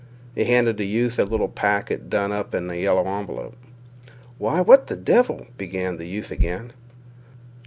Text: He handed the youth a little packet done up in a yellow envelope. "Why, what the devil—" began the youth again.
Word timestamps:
He 0.33 0.45
handed 0.45 0.77
the 0.77 0.87
youth 0.87 1.19
a 1.19 1.25
little 1.25 1.47
packet 1.47 2.09
done 2.09 2.31
up 2.31 2.55
in 2.55 2.67
a 2.71 2.75
yellow 2.75 3.07
envelope. 3.07 3.55
"Why, 4.39 4.59
what 4.59 4.87
the 4.87 4.95
devil—" 4.95 5.45
began 5.59 5.97
the 5.97 6.07
youth 6.07 6.31
again. 6.31 6.73